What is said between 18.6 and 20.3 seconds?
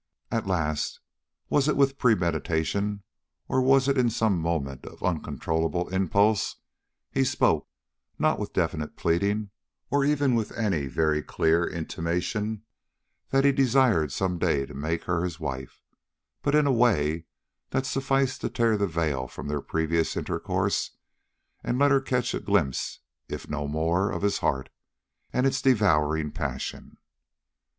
the veil from their previous